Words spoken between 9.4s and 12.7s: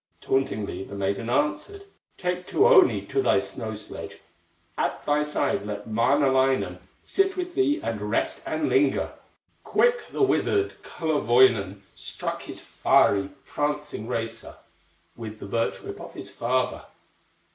Quick the wizard, Kullerwoinen, Struck his